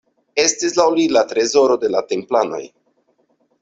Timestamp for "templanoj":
2.13-2.67